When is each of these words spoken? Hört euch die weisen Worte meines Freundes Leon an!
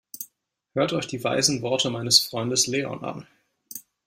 Hört 0.73 0.93
euch 0.93 1.05
die 1.05 1.23
weisen 1.23 1.61
Worte 1.61 1.91
meines 1.91 2.19
Freundes 2.21 2.65
Leon 2.65 3.03
an! 3.05 3.27